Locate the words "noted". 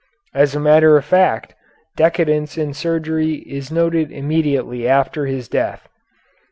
3.71-4.11